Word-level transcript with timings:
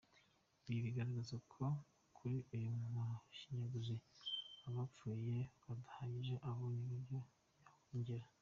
Ibi 0.67 0.79
bigaragaza 0.85 1.35
ko 1.51 1.63
kuri 2.15 2.35
uyu 2.55 2.69
mushiyaguzi, 2.93 3.95
abapfuye 4.67 5.37
badahagije, 5.65 6.35
abonye 6.49 6.77
uburyo 6.87 7.15
yabongera. 7.55 8.25